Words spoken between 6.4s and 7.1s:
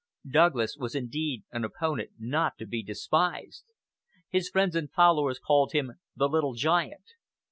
Giant."